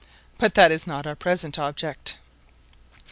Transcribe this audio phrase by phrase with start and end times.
[0.39, 2.15] But that is not our present object."